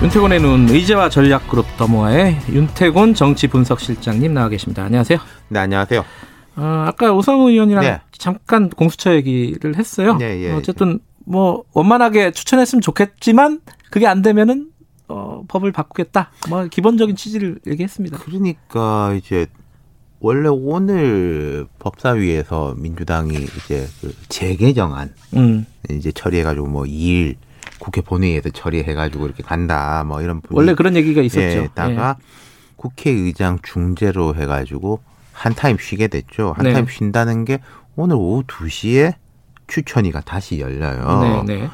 윤태곤의 0.00 0.40
눈 0.40 0.68
의제와 0.68 1.08
전략 1.08 1.48
그룹 1.48 1.66
더모아의 1.76 2.38
윤태곤 2.50 3.14
정치 3.14 3.48
분석 3.48 3.80
실장님 3.80 4.32
나와 4.32 4.48
계십니다. 4.48 4.84
안녕하세요. 4.84 5.18
네, 5.48 5.58
안녕하세요. 5.58 6.04
어, 6.54 6.84
아까 6.86 7.12
오상우 7.12 7.50
의원이랑 7.50 7.82
네. 7.82 8.00
잠깐 8.12 8.70
공수처 8.70 9.12
얘기를 9.16 9.76
했어요. 9.76 10.16
네, 10.16 10.40
예, 10.44 10.52
어쨌든 10.52 11.00
뭐 11.26 11.64
원만하게 11.72 12.30
추천했으면 12.30 12.80
좋겠지만 12.80 13.60
그게 13.90 14.06
안 14.06 14.22
되면은 14.22 14.68
어, 15.08 15.42
법을 15.48 15.72
바꾸겠다. 15.72 16.30
뭐 16.48 16.64
기본적인 16.66 17.16
취지를 17.16 17.58
얘기했습니다. 17.66 18.18
그러니까 18.18 19.14
이제 19.14 19.48
원래 20.20 20.48
오늘 20.48 21.66
법사위에서 21.80 22.76
민주당이 22.78 23.34
이제 23.34 23.88
그 24.00 24.14
재개정안 24.28 25.12
음. 25.34 25.66
이제 25.90 26.12
처리해가지고 26.12 26.68
뭐 26.68 26.84
2일 26.84 27.34
국회 27.78 28.00
본회의에서 28.00 28.50
처리해가지고 28.50 29.26
이렇게 29.26 29.42
간다 29.42 30.04
뭐 30.06 30.20
이런 30.22 30.40
원래 30.50 30.74
그런 30.74 30.96
얘기가 30.96 31.22
있었죠. 31.22 31.40
예, 31.40 31.68
다가 31.74 32.16
국회의장 32.76 33.58
중재로 33.62 34.34
해가지고 34.36 35.00
한 35.32 35.54
타임 35.54 35.76
쉬게 35.78 36.08
됐죠. 36.08 36.52
한 36.56 36.64
네. 36.64 36.72
타임 36.72 36.86
쉰다는 36.86 37.44
게 37.44 37.60
오늘 37.96 38.16
오후 38.16 38.42
2시에 38.44 39.14
추천위가 39.66 40.20
다시 40.20 40.60
열려요. 40.60 41.44
네, 41.46 41.56
네. 41.56 41.68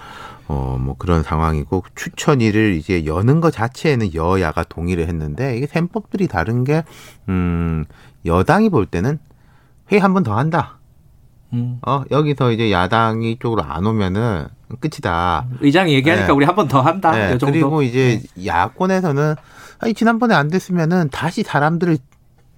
어, 0.49 0.77
뭐 0.81 0.95
그런 0.99 1.23
상황이고 1.23 1.85
추천위를 1.95 2.75
이제 2.75 3.07
여는 3.07 3.41
것 3.41 3.51
자체에는 3.53 4.13
여야가 4.15 4.65
동의를 4.65 5.09
했는데 5.09 5.57
이게 5.57 5.67
셈법들이 5.67 6.29
다른 6.29 6.65
게 6.65 6.83
음, 7.29 7.85
여당이 8.27 8.69
볼 8.71 8.85
때는 8.87 9.19
회의 9.93 10.01
한 10.01 10.13
번 10.15 10.23
더 10.23 10.37
한다. 10.37 10.79
음. 11.55 11.79
어, 11.87 12.03
여기서 12.11 12.53
이제 12.53 12.71
야당이 12.73 13.39
쪽으로 13.41 13.63
안 13.63 13.87
오면은 13.87 14.47
끝이다. 14.81 15.47
의장이 15.61 15.95
얘기하니까 15.95 16.27
네. 16.29 16.33
우리 16.33 16.45
한 16.45 16.55
번 16.57 16.69
더 16.69 16.81
한다. 16.81 17.13
네, 17.13 17.33
요 17.33 17.39
정도. 17.39 17.53
그리고 17.53 17.83
이제 17.83 18.21
야권에서는 18.45 19.35
아니 19.79 19.95
지난번에 19.95 20.35
안 20.35 20.49
됐으면은 20.49 21.09
다시 21.11 21.43
사람들을 21.43 21.99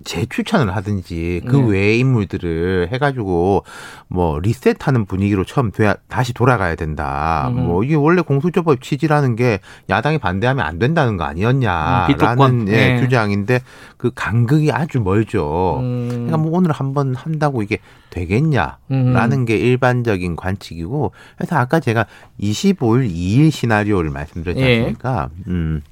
재추천을 0.05 0.75
하든지 0.77 1.43
그 1.49 1.57
네. 1.57 1.69
외의 1.69 1.99
인물들을 1.99 2.89
해가지고 2.93 3.65
뭐 4.09 4.39
리셋하는 4.39 5.07
분위기로 5.07 5.45
처음 5.45 5.71
돼야 5.71 5.95
다시 6.09 6.33
돌아가야 6.33 6.75
된다. 6.75 7.49
음. 7.49 7.67
뭐 7.67 7.85
이게 7.85 7.95
원래 7.95 8.23
공수처법 8.23 8.81
취지라는 8.81 9.37
게 9.37 9.61
야당이 9.89 10.19
반대하면 10.19 10.65
안 10.65 10.79
된다는 10.79 11.17
거 11.17 11.25
음, 11.25 11.31
아니었냐라는 11.31 12.07
비토권. 12.15 12.69
예, 12.69 12.73
네. 12.73 13.01
주장인데 13.01 13.61
그 13.97 14.11
간극이 14.15 14.71
아주 14.71 15.01
멀죠. 15.01 15.79
음. 15.81 16.09
그러니까 16.09 16.37
뭐 16.37 16.57
오늘 16.57 16.73
한번 16.73 17.15
한다고 17.15 17.63
이게 17.63 17.79
되겠냐라는 18.11 18.79
음. 18.93 19.45
게 19.45 19.57
일반적인 19.57 20.37
관측이고 20.37 21.13
그래서 21.37 21.57
아까 21.57 21.81
제가 21.81 22.07
25일 22.41 23.11
2일 23.11 23.51
시나리오를 23.51 24.11
말씀드렸지 24.11 24.61
예. 24.61 24.79
않습니까? 24.79 25.29
음. 25.49 25.83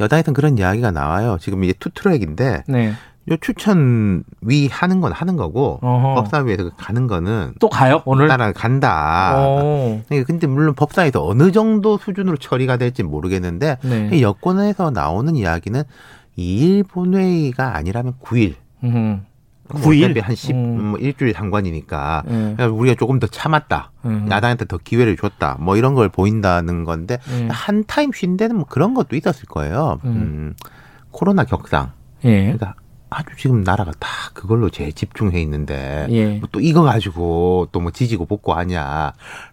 여당에서는 0.00 0.34
그런 0.34 0.58
이야기가 0.58 0.90
나와요. 0.90 1.36
지금 1.40 1.64
이제 1.64 1.72
투트랙인데 1.78 2.64
네. 2.68 2.92
요 3.30 3.36
추천위 3.40 4.68
하는 4.70 5.00
건 5.00 5.12
하는 5.12 5.36
거고 5.36 5.78
어허. 5.82 6.14
법사위에서 6.14 6.70
가는 6.76 7.06
거는 7.06 7.54
또 7.58 7.68
가요 7.70 8.02
오늘. 8.04 8.28
따라 8.28 8.52
간다. 8.52 9.34
오. 9.38 10.00
네, 10.10 10.22
근데 10.24 10.46
물론 10.46 10.74
법사위에서 10.74 11.26
어느 11.26 11.50
정도 11.50 11.96
수준으로 11.96 12.36
처리가 12.36 12.76
될지 12.76 13.02
모르겠는데 13.02 13.78
네. 13.82 14.20
여권에서 14.20 14.90
나오는 14.90 15.34
이야기는 15.36 15.82
2일 16.36 16.86
본회의가 16.88 17.76
아니라면 17.76 18.14
9일. 18.22 18.54
음. 19.72 19.80
뭐 19.80 19.90
9일? 19.90 20.04
어차피 20.04 20.20
한 20.20 20.34
10, 20.34 20.50
음. 20.54 20.84
뭐 20.90 20.98
일주일 20.98 21.32
상관이니까. 21.32 22.22
네. 22.26 22.32
그러니까 22.32 22.66
우리가 22.68 22.96
조금 22.98 23.18
더 23.18 23.26
참았다. 23.26 23.92
음. 24.04 24.28
야당한테 24.30 24.66
더 24.66 24.78
기회를 24.78 25.16
줬다. 25.16 25.56
뭐 25.60 25.76
이런 25.76 25.94
걸 25.94 26.08
보인다는 26.08 26.84
건데 26.84 27.18
음. 27.28 27.48
한 27.50 27.84
타임 27.86 28.12
쉰 28.12 28.36
데는 28.36 28.56
뭐 28.56 28.66
그런 28.66 28.94
것도 28.94 29.16
있었을 29.16 29.46
거예요. 29.46 30.00
음. 30.04 30.10
음. 30.10 30.54
코로나 31.10 31.44
격상. 31.44 31.92
예. 32.24 32.42
그러니까 32.42 32.74
아주 33.10 33.28
지금 33.38 33.62
나라가 33.62 33.92
다 34.00 34.08
그걸로 34.32 34.70
제 34.70 34.90
집중해 34.90 35.40
있는데 35.42 36.06
예. 36.10 36.38
뭐또 36.38 36.60
이거 36.60 36.82
가지고 36.82 37.68
또 37.70 37.80
뭐 37.80 37.92
지지고 37.92 38.26
볶고 38.26 38.54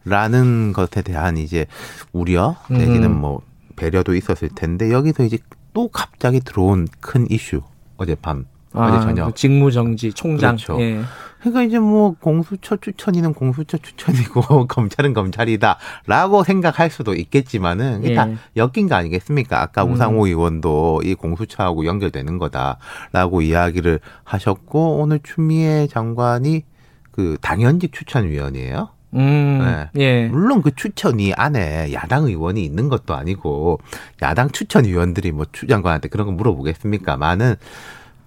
하냐라는 0.05 0.73
것에 0.73 1.01
대한 1.03 1.37
이제 1.37 1.65
우려 2.11 2.55
내지는 2.69 3.03
음. 3.11 3.21
뭐 3.21 3.41
배려도 3.75 4.15
있었을 4.15 4.49
텐데 4.55 4.91
여기서 4.91 5.23
이제 5.23 5.37
또 5.73 5.87
갑자기 5.89 6.39
들어온 6.39 6.87
큰 6.99 7.29
이슈 7.29 7.61
어젯밤 7.97 8.45
어제 8.73 8.99
저녁 9.01 9.25
그 9.27 9.33
직무 9.33 9.71
정지 9.71 10.13
총장. 10.13 10.55
그렇죠. 10.55 10.79
예. 10.81 11.01
그러니까 11.39 11.63
이제 11.63 11.79
뭐 11.79 12.15
공수처 12.19 12.77
추천이는 12.77 13.33
공수처 13.33 13.77
추천이고 13.79 14.67
검찰은 14.69 15.13
검찰이다라고 15.13 16.43
생각할 16.43 16.91
수도 16.91 17.15
있겠지만은 17.15 18.03
이게 18.03 18.11
예. 18.11 18.15
다 18.15 18.27
엮인 18.55 18.87
거 18.87 18.95
아니겠습니까? 18.95 19.59
아까 19.61 19.83
음. 19.83 19.93
우상호 19.93 20.27
의원도 20.27 21.01
이 21.03 21.15
공수처하고 21.15 21.85
연결되는 21.85 22.37
거다라고 22.37 23.41
이야기를 23.41 23.99
하셨고 24.23 24.99
오늘 24.99 25.19
추미애 25.23 25.87
장관이 25.87 26.63
그 27.11 27.37
당연직 27.41 27.91
추천위원이에요. 27.91 28.89
음. 29.15 29.89
네. 29.93 30.01
예. 30.01 30.27
물론 30.29 30.61
그 30.61 30.73
추천위 30.75 31.33
안에 31.35 31.91
야당 31.91 32.25
의원이 32.25 32.63
있는 32.63 32.87
것도 32.87 33.13
아니고 33.15 33.79
야당 34.21 34.49
추천위원들이 34.51 35.31
뭐 35.31 35.45
추 35.51 35.67
장관한테 35.67 36.07
그런 36.07 36.27
거 36.27 36.33
물어보겠습니까?많은 36.33 37.55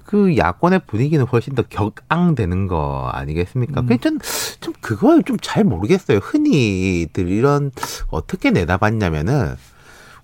그 0.04 0.36
야권의 0.36 0.82
분위기는 0.86 1.24
훨씬 1.26 1.54
더 1.54 1.62
격앙되는 1.62 2.66
거 2.68 3.10
아니겠습니까? 3.12 3.80
음. 3.82 3.86
그좀 3.86 4.18
좀 4.60 4.74
그걸 4.80 5.22
좀 5.22 5.36
잘 5.42 5.64
모르겠어요. 5.64 6.18
흔히들 6.18 7.28
이런 7.28 7.70
어떻게 8.08 8.50
내다봤냐면은 8.50 9.54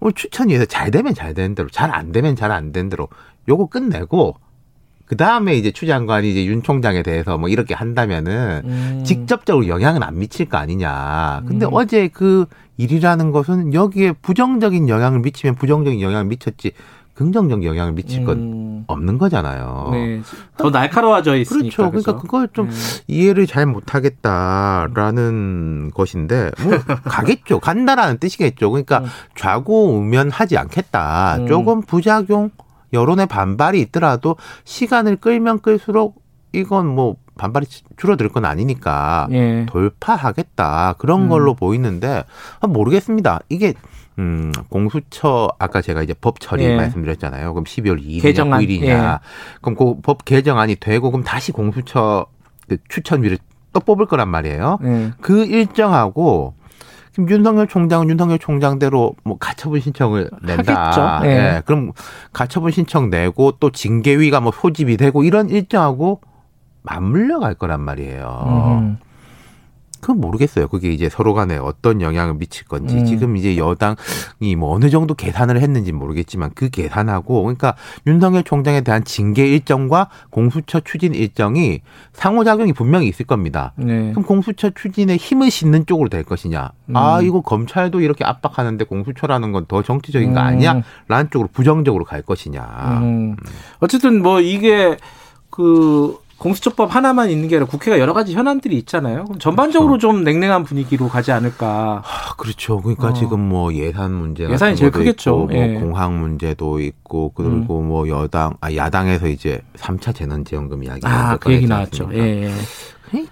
오늘 0.00 0.12
추천위에서 0.14 0.64
잘 0.64 0.90
되면 0.90 1.14
잘 1.14 1.34
되는 1.34 1.54
대로, 1.54 1.68
잘 1.68 1.90
안 1.92 2.12
되면 2.12 2.36
잘 2.36 2.52
안 2.52 2.72
되는 2.72 2.88
대로 2.88 3.08
요거 3.48 3.66
끝내고 3.66 4.36
그 5.04 5.16
다음에 5.16 5.56
이제 5.56 5.72
추 5.72 5.86
장관이 5.86 6.30
이제 6.30 6.46
윤 6.46 6.62
총장에 6.62 7.02
대해서 7.02 7.36
뭐 7.36 7.48
이렇게 7.48 7.74
한다면은 7.74 8.62
음. 8.64 9.02
직접적으로 9.04 9.66
영향은 9.66 10.02
안 10.04 10.18
미칠 10.18 10.48
거 10.48 10.56
아니냐. 10.56 11.42
근데 11.46 11.66
음. 11.66 11.70
어제 11.72 12.08
그 12.08 12.46
일이라는 12.76 13.32
것은 13.32 13.74
여기에 13.74 14.12
부정적인 14.22 14.88
영향을 14.88 15.18
미치면 15.18 15.56
부정적인 15.56 16.00
영향을 16.00 16.26
미쳤지 16.26 16.72
긍정적 17.14 17.64
영향을 17.64 17.92
미칠 17.92 18.24
건 18.24 18.38
음. 18.38 18.84
없는 18.86 19.18
거잖아요. 19.18 19.90
네. 19.92 20.22
더 20.56 20.70
날카로워져 20.70 21.36
있으니까. 21.36 21.76
그렇죠. 21.76 21.90
그러니까 21.90 22.12
그죠? 22.12 22.22
그걸 22.22 22.48
좀 22.52 22.70
네. 22.70 22.76
이해를 23.08 23.46
잘 23.46 23.66
못하겠다라는 23.66 25.90
것인데 25.94 26.50
뭐 26.62 26.72
가겠죠. 27.04 27.60
간다라는 27.60 28.16
뜻이겠죠. 28.18 28.70
그러니까 28.70 29.00
음. 29.00 29.06
좌고우면하지 29.36 30.56
않겠다. 30.56 31.36
음. 31.40 31.46
조금 31.46 31.82
부작용 31.82 32.50
여론의 32.92 33.26
반발이 33.26 33.80
있더라도 33.82 34.36
시간을 34.64 35.16
끌면 35.16 35.60
끌수록 35.60 36.19
이건 36.52 36.86
뭐 36.86 37.16
반발이 37.38 37.66
줄어들 37.96 38.28
건 38.28 38.44
아니니까 38.44 39.28
예. 39.32 39.66
돌파하겠다 39.66 40.94
그런 40.98 41.22
음. 41.22 41.28
걸로 41.28 41.54
보이는데 41.54 42.24
아, 42.60 42.66
모르겠습니다. 42.66 43.40
이게 43.48 43.74
음 44.18 44.52
공수처 44.68 45.48
아까 45.58 45.80
제가 45.80 46.02
이제 46.02 46.14
법 46.20 46.40
처리 46.40 46.64
예. 46.64 46.76
말씀드렸잖아요. 46.76 47.54
그럼 47.54 47.64
12월 47.64 48.02
2일이냐 48.04 48.22
개정안, 48.22 48.60
9일이냐. 48.60 48.84
예. 48.84 49.18
그럼 49.62 49.76
그 49.76 49.94
법 50.02 50.24
개정안이 50.24 50.76
되고 50.76 51.10
그럼 51.10 51.24
다시 51.24 51.52
공수처 51.52 52.26
그 52.68 52.76
추천위를 52.88 53.38
또 53.72 53.80
뽑을 53.80 54.06
거란 54.06 54.28
말이에요. 54.28 54.78
예. 54.84 55.10
그 55.20 55.44
일정하고 55.44 56.54
지금 57.12 57.28
윤석열 57.28 57.66
총장은 57.66 58.08
윤석열 58.10 58.38
총장대로 58.38 59.14
뭐 59.24 59.38
가처분 59.38 59.80
신청을 59.80 60.30
낸다. 60.42 60.74
하겠죠. 60.74 61.26
예. 61.28 61.30
예. 61.56 61.62
그럼 61.64 61.92
가처분 62.32 62.70
신청 62.72 63.08
내고 63.10 63.52
또 63.52 63.70
징계위가 63.70 64.40
뭐 64.40 64.52
소집이 64.52 64.96
되고 64.96 65.24
이런 65.24 65.48
일정하고 65.48 66.20
맞물려 66.82 67.40
갈 67.40 67.54
거란 67.54 67.80
말이에요. 67.80 68.44
음. 68.80 68.98
그건 70.00 70.18
모르겠어요. 70.18 70.68
그게 70.68 70.90
이제 70.90 71.10
서로 71.10 71.34
간에 71.34 71.58
어떤 71.58 72.00
영향을 72.00 72.34
미칠 72.34 72.66
건지 72.66 72.96
음. 72.96 73.04
지금 73.04 73.36
이제 73.36 73.58
여당이 73.58 74.56
뭐 74.56 74.74
어느 74.74 74.88
정도 74.88 75.12
계산을 75.14 75.60
했는지 75.60 75.92
모르겠지만 75.92 76.52
그 76.54 76.70
계산하고 76.70 77.42
그러니까 77.42 77.74
윤석열 78.06 78.42
총장에 78.42 78.80
대한 78.80 79.04
징계 79.04 79.46
일정과 79.46 80.08
공수처 80.30 80.80
추진 80.80 81.14
일정이 81.14 81.82
상호작용이 82.14 82.72
분명히 82.72 83.08
있을 83.08 83.26
겁니다. 83.26 83.74
네. 83.76 84.10
그럼 84.12 84.24
공수처 84.24 84.70
추진에 84.70 85.16
힘을 85.16 85.50
싣는 85.50 85.84
쪽으로 85.84 86.08
될 86.08 86.24
것이냐? 86.24 86.70
아 86.94 87.18
음. 87.18 87.26
이거 87.26 87.42
검찰도 87.42 88.00
이렇게 88.00 88.24
압박하는데 88.24 88.82
공수처라는 88.86 89.52
건 89.52 89.66
더 89.68 89.82
정치적인 89.82 90.32
거 90.32 90.40
음. 90.40 90.46
아니야? 90.46 90.80
라는 91.08 91.28
쪽으로 91.30 91.50
부정적으로 91.52 92.06
갈 92.06 92.22
것이냐? 92.22 93.00
음. 93.02 93.36
어쨌든 93.80 94.22
뭐 94.22 94.40
이게 94.40 94.96
그 95.50 96.16
공수처법 96.40 96.94
하나만 96.94 97.28
있는 97.28 97.48
게 97.48 97.56
아니라 97.56 97.68
국회가 97.68 97.98
여러 97.98 98.14
가지 98.14 98.32
현안들이 98.32 98.76
있잖아요. 98.78 99.24
그럼 99.24 99.38
전반적으로 99.38 99.98
좀 99.98 100.24
냉랭한 100.24 100.64
분위기로 100.64 101.08
가지 101.08 101.32
않을까. 101.32 102.02
아, 102.02 102.34
그렇죠. 102.38 102.80
그러니까 102.80 103.08
어. 103.08 103.12
지금 103.12 103.40
뭐 103.40 103.72
예산 103.74 104.10
문제 104.12 104.48
예산이 104.48 104.74
제일 104.74 104.90
크겠죠. 104.90 105.36
뭐 105.36 105.48
예. 105.52 105.76
음. 105.76 105.80
공학 105.80 106.14
문제도 106.14 106.80
있고 106.80 107.32
그리고 107.34 107.82
뭐 107.82 108.08
여당 108.08 108.56
아 108.62 108.74
야당에서 108.74 109.28
이제 109.28 109.60
3차 109.76 110.14
재난지원금 110.14 110.82
이야기 110.82 111.00
아, 111.04 111.36
그 111.36 111.52
얘기 111.52 111.66
나왔죠. 111.66 112.08
예. 112.14 112.46
예. 113.14 113.26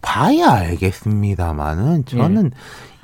봐야 0.00 0.52
알겠습니다만은 0.52 2.06
저는 2.06 2.50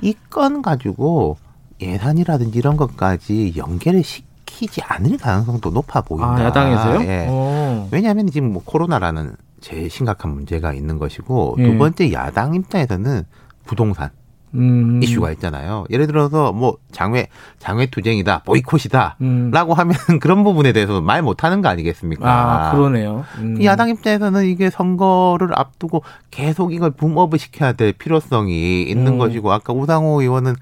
이건 0.01 0.63
가지고 0.63 1.37
예산이라든지 1.79 2.57
이런 2.57 2.77
것까지 2.77 3.53
연계를 3.55 4.03
시 4.03 4.23
키지 4.49 4.81
않을 4.81 5.17
가능성도 5.17 5.69
높아 5.69 6.01
보인다. 6.01 6.35
아, 6.35 6.43
야당에서요? 6.45 7.01
예. 7.03 7.27
어. 7.29 7.87
왜냐하면 7.91 8.27
지금 8.27 8.51
뭐 8.51 8.63
코로나라는 8.65 9.35
제일 9.61 9.89
심각한 9.89 10.31
문제가 10.31 10.73
있는 10.73 10.97
것이고 10.97 11.57
예. 11.59 11.63
두 11.63 11.77
번째 11.77 12.11
야당 12.11 12.55
입장에서는 12.55 13.23
부동산 13.65 14.09
음. 14.55 14.99
이슈가 15.03 15.31
있잖아요. 15.33 15.85
예를 15.91 16.07
들어서 16.07 16.51
뭐 16.51 16.77
장외 16.91 17.27
장외 17.59 17.85
투쟁이다, 17.85 18.39
보이콧이다. 18.45 19.17
음. 19.21 19.51
라고 19.53 19.75
하면 19.75 19.95
그런 20.19 20.43
부분에 20.43 20.71
대해서 20.73 21.01
말 21.01 21.21
못하는 21.21 21.61
거 21.61 21.69
아니겠습니까? 21.69 22.27
아, 22.27 22.71
그러네요. 22.71 23.25
음. 23.37 23.55
그 23.57 23.65
야당 23.65 23.89
입장에서는 23.89 24.45
이게 24.45 24.71
선거를 24.71 25.49
앞두고 25.53 26.03
계속 26.31 26.73
이걸 26.73 26.89
붐업을 26.91 27.37
시켜야 27.37 27.73
될 27.73 27.93
필요성이 27.93 28.83
있는 28.83 29.13
음. 29.13 29.17
것이고 29.19 29.51
아까 29.51 29.73
우상호 29.73 30.21
의원은 30.21 30.55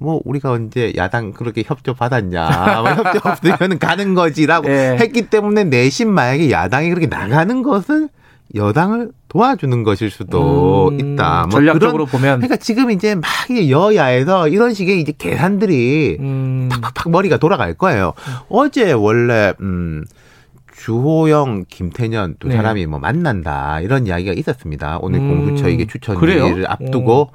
뭐 0.00 0.20
우리가 0.24 0.50
언제 0.50 0.92
야당 0.96 1.32
그렇게 1.32 1.62
협조 1.64 1.94
받았냐 1.94 2.82
뭐 2.82 2.90
협조 2.90 3.20
없으면 3.22 3.78
가는 3.78 4.14
거지라고 4.14 4.68
예. 4.70 4.96
했기 5.00 5.28
때문에 5.28 5.64
내심 5.64 6.10
만약에 6.10 6.50
야당이 6.50 6.88
그렇게 6.88 7.06
나가는 7.06 7.62
것은 7.62 8.08
여당을 8.54 9.10
도와주는 9.28 9.82
것일 9.82 10.10
수도 10.10 10.88
음, 10.88 11.00
있다. 11.00 11.46
뭐 11.50 11.50
전략적으로 11.50 12.06
그런, 12.06 12.20
보면. 12.20 12.38
그러니까 12.38 12.56
지금 12.56 12.90
이제 12.90 13.16
막 13.16 13.24
여야에서 13.50 14.48
이런 14.48 14.74
식의 14.74 15.00
이제 15.00 15.12
계산들이 15.16 16.18
음. 16.20 16.68
팍팍팍 16.70 17.10
머리가 17.10 17.38
돌아갈 17.38 17.74
거예요. 17.74 18.12
어제 18.48 18.92
원래 18.92 19.54
음 19.60 20.04
주호영, 20.76 21.64
김태년 21.68 22.36
두 22.38 22.48
네. 22.48 22.56
사람이 22.56 22.86
뭐 22.86 23.00
만난다 23.00 23.80
이런 23.80 24.06
이야기가 24.06 24.34
있었습니다. 24.34 24.98
오늘 25.00 25.20
음, 25.20 25.46
공수처 25.46 25.68
이게 25.68 25.86
추천을 25.86 26.20
그래요? 26.20 26.64
앞두고 26.68 27.30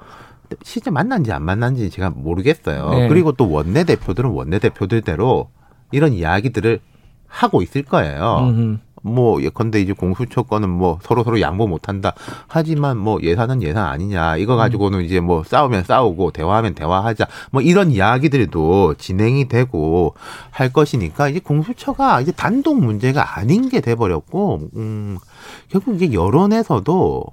실제 0.63 0.89
만난지 0.89 1.31
안 1.31 1.43
만난지 1.43 1.89
제가 1.89 2.09
모르겠어요. 2.09 2.89
네. 2.89 3.07
그리고 3.07 3.31
또 3.31 3.49
원내 3.51 3.83
대표들은 3.83 4.29
원내 4.29 4.59
대표들대로 4.59 5.49
이런 5.91 6.13
이야기들을 6.13 6.79
하고 7.27 7.61
있을 7.61 7.83
거예요. 7.83 8.49
음. 8.49 8.79
뭐 9.01 9.41
예컨대 9.41 9.79
이제 9.79 9.93
공수처 9.93 10.43
건은 10.43 10.69
뭐 10.69 10.99
서로 11.01 11.23
서로 11.23 11.39
양보 11.39 11.67
못한다. 11.67 12.13
하지만 12.47 12.97
뭐 12.97 13.19
예산은 13.21 13.61
예산 13.63 13.85
아니냐. 13.85 14.37
이거 14.37 14.55
가지고는 14.55 15.03
이제 15.03 15.19
뭐 15.19 15.43
싸우면 15.43 15.83
싸우고 15.83 16.31
대화하면 16.31 16.75
대화하자. 16.75 17.27
뭐 17.51 17.61
이런 17.61 17.91
이야기들도 17.91 18.95
진행이 18.95 19.47
되고 19.47 20.15
할 20.51 20.73
것이니까 20.73 21.29
이제 21.29 21.39
공수처가 21.39 22.21
이제 22.21 22.31
단독 22.31 22.79
문제가 22.79 23.37
아닌 23.37 23.69
게 23.69 23.79
돼버렸고, 23.79 24.69
음 24.75 25.17
결국 25.69 25.95
이제 25.95 26.11
여론에서도 26.11 27.23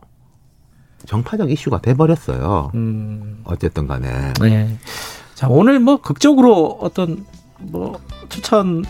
정파적 1.07 1.51
이슈가 1.51 1.81
돼버렸어요. 1.81 2.71
음. 2.75 3.41
어쨌든 3.45 3.87
간에. 3.87 4.33
네. 4.41 4.77
자, 5.35 5.47
오늘 5.49 5.81
뭐 5.81 6.01
극적으로 6.01 6.79
어떤 6.81 7.25
뭐 7.59 7.99
추천 8.29 8.85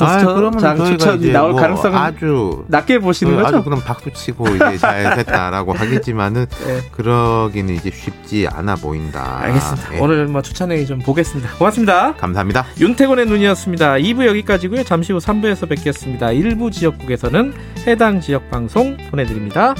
아, 0.00 0.24
그러면 0.24 0.84
추천이 0.86 1.32
나올 1.32 1.52
뭐 1.52 1.60
가능성은 1.60 1.98
아주 1.98 2.64
낮게 2.68 3.00
보시는 3.00 3.36
그 3.36 3.42
거죠? 3.42 3.56
아주 3.56 3.64
그럼 3.64 3.80
박수 3.84 4.12
치고 4.12 4.48
이제 4.48 4.78
잘 4.78 5.16
됐다라고 5.16 5.72
하겠지만은 5.74 6.46
네. 6.46 6.80
그러기는 6.92 7.74
이제 7.74 7.90
쉽지 7.90 8.46
않아 8.48 8.76
보인다. 8.76 9.40
알겠습니다. 9.40 9.94
예. 9.94 9.98
오늘 9.98 10.26
뭐 10.26 10.42
추천회의 10.42 10.86
좀 10.86 11.00
보겠습니다. 11.00 11.50
고맙습니다. 11.56 12.14
감사합니다. 12.14 12.64
윤태곤의 12.78 13.26
눈이었습니다. 13.26 13.94
2부 13.94 14.26
여기까지고요. 14.26 14.84
잠시 14.84 15.12
후 15.12 15.18
3부에서 15.18 15.68
뵙겠습니다. 15.68 16.30
일부 16.32 16.70
지역국에서는 16.70 17.52
해당 17.86 18.20
지역 18.20 18.50
방송 18.50 18.96
보내드립니다. 19.10 19.74